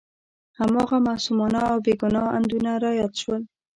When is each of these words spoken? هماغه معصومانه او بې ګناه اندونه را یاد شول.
هماغه 0.59 0.97
معصومانه 1.07 1.59
او 1.71 1.77
بې 1.85 1.93
ګناه 2.01 2.27
اندونه 2.37 2.71
را 2.83 2.91
یاد 2.99 3.13
شول. 3.21 3.41